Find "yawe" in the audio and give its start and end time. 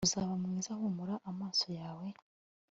1.79-2.07